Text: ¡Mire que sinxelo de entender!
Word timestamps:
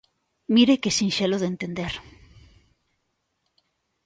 ¡Mire 0.55 0.75
que 0.81 0.95
sinxelo 0.97 1.37
de 1.39 1.47
entender! 1.53 1.93